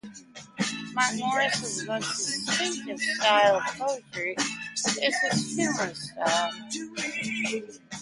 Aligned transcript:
His 0.57 1.83
most 1.85 2.17
distinctive 2.17 2.99
style 2.99 3.57
of 3.57 3.61
poetry 3.77 4.35
is 4.35 4.97
his 5.21 5.55
humorist 5.55 6.01
style. 6.01 6.51